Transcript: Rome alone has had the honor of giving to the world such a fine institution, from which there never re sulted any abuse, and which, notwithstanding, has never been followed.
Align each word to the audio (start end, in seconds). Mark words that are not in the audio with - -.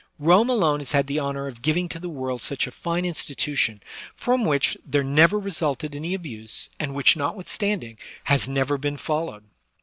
Rome 0.17 0.49
alone 0.49 0.79
has 0.79 0.93
had 0.93 1.05
the 1.05 1.19
honor 1.19 1.45
of 1.45 1.61
giving 1.61 1.87
to 1.89 1.99
the 1.99 2.09
world 2.09 2.41
such 2.41 2.65
a 2.65 2.71
fine 2.71 3.05
institution, 3.05 3.83
from 4.15 4.45
which 4.45 4.75
there 4.83 5.03
never 5.03 5.37
re 5.37 5.51
sulted 5.51 5.93
any 5.93 6.15
abuse, 6.15 6.71
and 6.79 6.95
which, 6.95 7.15
notwithstanding, 7.15 7.99
has 8.23 8.47
never 8.47 8.79
been 8.79 8.97
followed. 8.97 9.43